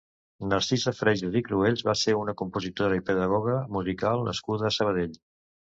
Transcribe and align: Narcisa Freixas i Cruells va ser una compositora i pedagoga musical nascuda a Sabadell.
Narcisa 0.53 0.93
Freixas 0.99 1.37
i 1.41 1.43
Cruells 1.49 1.85
va 1.89 1.95
ser 2.05 2.15
una 2.23 2.37
compositora 2.41 2.99
i 3.03 3.07
pedagoga 3.11 3.61
musical 3.79 4.29
nascuda 4.31 4.71
a 4.73 4.79
Sabadell. 4.81 5.19